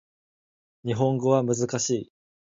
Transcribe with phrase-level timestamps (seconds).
[0.83, 2.11] 日本語は難しい